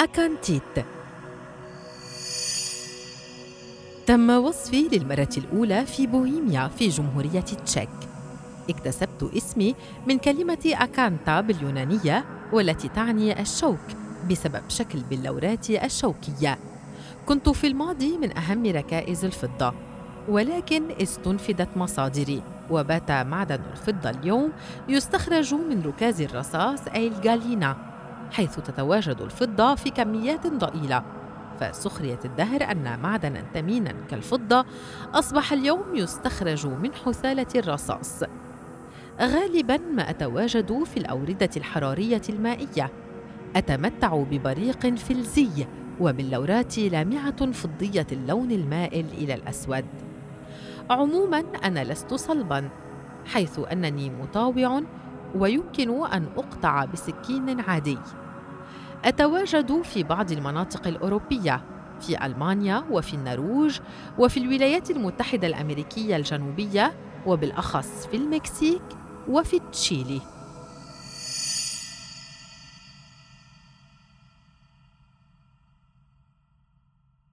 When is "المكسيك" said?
68.16-68.82